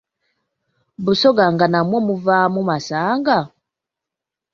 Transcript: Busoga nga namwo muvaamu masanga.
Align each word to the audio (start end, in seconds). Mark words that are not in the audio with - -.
Busoga 1.05 1.45
nga 1.53 1.65
namwo 1.71 1.97
muvaamu 2.07 2.61
masanga. 2.69 3.37